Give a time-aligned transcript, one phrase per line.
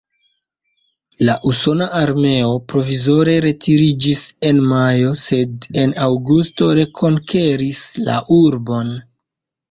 [1.27, 8.91] La usona armeo provizore retiriĝis en majo, sed en aŭgusto rekonkeris la urbon.